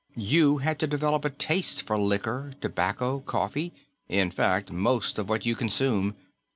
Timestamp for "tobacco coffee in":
2.59-4.31